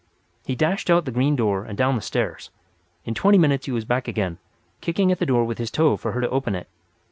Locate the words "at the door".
5.11-5.43